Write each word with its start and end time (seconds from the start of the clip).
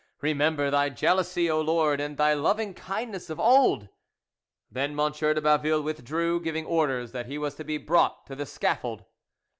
Remember 0.21 0.71
Thy 0.71 0.89
jealousy, 0.89 1.47
O 1.47 1.61
Lord, 1.61 2.01
and 2.01 2.17
Thy 2.17 2.33
loving 2.33 2.73
kindness 2.73 3.29
of 3.29 3.39
old!" 3.39 3.87
Then 4.71 4.99
M. 4.99 5.11
de 5.11 5.39
Baville 5.41 5.83
withdrew, 5.83 6.41
giving 6.41 6.65
orders 6.65 7.11
that 7.11 7.27
he 7.27 7.37
was 7.37 7.53
to 7.57 7.63
be 7.63 7.77
brought 7.77 8.25
to 8.25 8.35
the 8.35 8.47
scaffold. 8.47 9.05